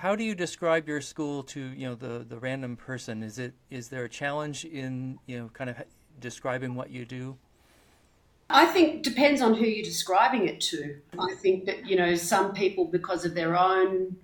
[0.00, 3.22] how do you describe your school to you know the the random person?
[3.22, 5.76] Is it is there a challenge in you know kind of
[6.18, 7.36] describing what you do?
[8.48, 10.96] I think depends on who you're describing it to.
[11.18, 14.16] I think that you know some people because of their own,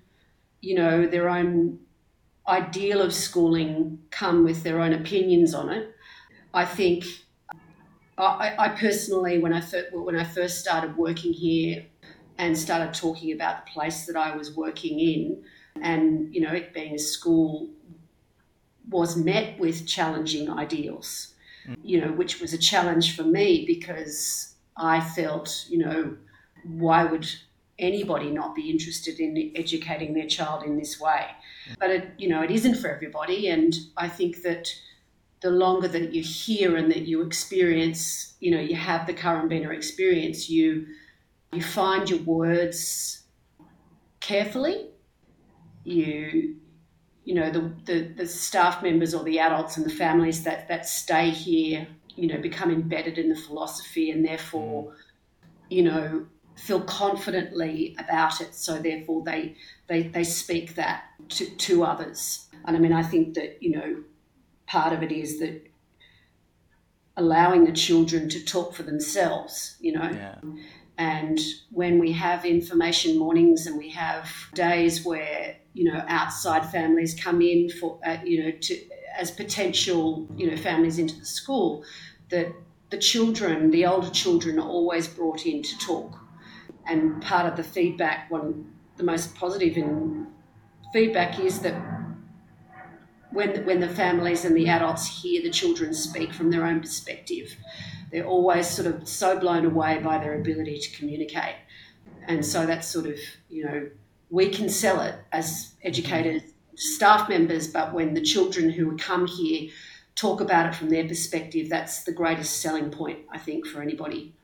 [0.62, 1.79] you know, their own
[2.49, 5.95] ideal of schooling come with their own opinions on it.
[6.54, 7.04] I think
[8.17, 11.85] I, I personally, when I first, when I first started working here
[12.38, 15.45] and started talking about the place that I was working in,
[15.83, 17.69] and you know, it being a school,
[18.88, 21.34] was met with challenging ideals.
[21.69, 21.77] Mm.
[21.83, 26.16] You know, which was a challenge for me because I felt, you know,
[26.64, 27.28] why would
[27.78, 31.27] anybody not be interested in educating their child in this way?
[31.70, 31.74] Mm.
[31.78, 34.69] But it, you know, it isn't for everybody, and I think that
[35.41, 39.74] the longer that you hear and that you experience, you know, you have the Currambena
[39.74, 40.86] experience, you
[41.52, 43.22] you find your words
[44.20, 44.88] carefully.
[45.86, 46.56] You
[47.26, 50.86] you know, the, the, the staff members or the adults and the families that, that
[50.86, 54.94] stay here, you know, become embedded in the philosophy and therefore,
[55.69, 56.24] you know,
[56.55, 58.55] feel confidently about it.
[58.55, 59.56] So therefore they
[59.88, 62.46] they, they speak that to, to others.
[62.64, 64.05] And I mean I think that, you know,
[64.66, 65.68] part of it is that
[67.16, 70.11] allowing the children to talk for themselves, you know.
[70.11, 70.36] Yeah.
[70.96, 71.39] And
[71.70, 77.42] when we have information mornings and we have days where you know outside families come
[77.42, 78.80] in for uh, you know to
[79.19, 81.84] as potential you know families into the school,
[82.30, 82.48] that
[82.91, 86.18] the children, the older children, are always brought in to talk.
[86.86, 90.28] And part of the feedback, one the most positive in
[90.92, 91.74] feedback is that
[93.33, 97.55] when when the families and the adults hear the children speak from their own perspective,
[98.11, 101.56] they're always sort of so blown away by their ability to communicate.
[102.28, 103.18] And so that's sort of,
[103.50, 103.90] you know,
[104.30, 106.42] we can sell it as educators,
[106.74, 109.70] staff members, but when the children who come here
[110.14, 114.34] talk about it from their perspective, that's the greatest selling point, I think, for anybody.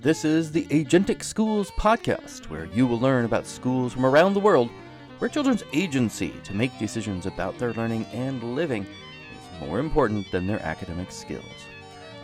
[0.00, 4.40] This is the Agentic Schools podcast, where you will learn about schools from around the
[4.40, 4.70] world
[5.18, 10.46] where children's agency to make decisions about their learning and living is more important than
[10.46, 11.44] their academic skills.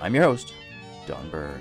[0.00, 0.54] I'm your host,
[1.06, 1.60] Don Berg.